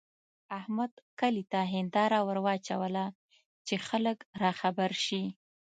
احمد 0.59 0.91
کلي 1.19 1.43
ته 1.51 1.59
هېنداره 1.73 2.19
ور 2.27 2.37
واچوله 2.45 3.05
چې 3.67 3.75
خلګ 3.87 4.17
راخبر 4.43 4.91
شي. 5.05 5.23